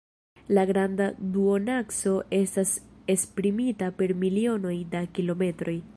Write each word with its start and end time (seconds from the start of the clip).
La 0.57 0.61
granda 0.69 1.05
duonakso 1.35 2.15
estas 2.39 2.73
esprimita 3.17 3.93
per 4.01 4.11
milionoj 4.25 4.77
da 4.97 5.07
kilometroj. 5.19 5.81